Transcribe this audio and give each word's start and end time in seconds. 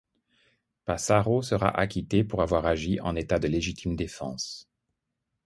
Passaro 0.83 1.43
sera 1.43 1.69
acquitté 1.69 2.23
pour 2.23 2.41
avoir 2.41 2.65
agi 2.65 2.99
en 3.01 3.15
état 3.15 3.37
de 3.37 3.47
légitime 3.47 3.95
défense. 3.95 4.67